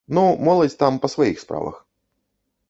[0.17, 1.75] Ну, моладзь там па сваіх справах.